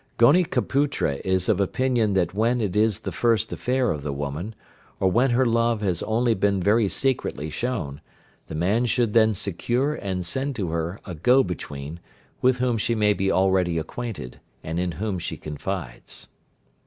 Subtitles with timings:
[0.17, 4.55] Gonikaputra is of opinion that when it is the first affair of the woman,
[4.99, 8.01] or when her love has only been very secretly shown,
[8.47, 11.99] the man should then secure and send to her a go between,
[12.41, 16.29] with whom she may be already acquainted, and in whom she confides.